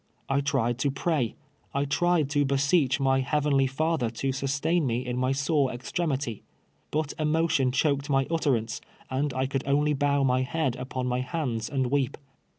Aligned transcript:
I 0.27 0.41
tried 0.41 0.79
to 0.79 0.89
pray— 0.89 1.35
I 1.75 1.85
tried 1.85 2.27
to 2.31 2.43
beseech 2.43 2.99
my 2.99 3.19
Heavenly 3.19 3.67
Father 3.67 4.09
to 4.09 4.31
sustain 4.31 4.87
me 4.87 5.05
in 5.05 5.15
my 5.15 5.31
sore 5.31 5.71
extremity, 5.71 6.41
but 6.89 7.13
emotion 7.19 7.71
choked 7.71 8.09
my 8.09 8.25
utterance, 8.31 8.81
and 9.11 9.31
I 9.35 9.45
could 9.45 9.63
only 9.67 9.93
bow 9.93 10.23
my 10.23 10.41
head 10.41 10.75
upon 10.75 11.05
my 11.05 11.19
hands 11.19 11.69
and 11.69 11.91
weep. 11.91 12.17